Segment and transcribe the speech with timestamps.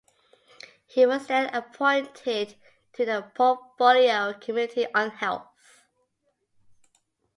[0.87, 2.55] He was then appointed
[2.93, 5.47] to the Portfolio Committee on Health.